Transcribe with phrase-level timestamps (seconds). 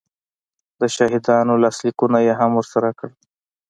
[0.79, 3.13] د شاهدانو لاسلیکونه یې هم ورسره کړل